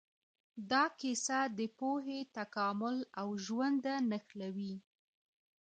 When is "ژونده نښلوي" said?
3.45-4.75